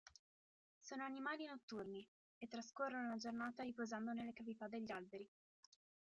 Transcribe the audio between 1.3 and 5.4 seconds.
notturni, e trascorrono la giornata riposando nelle cavità degli alberi.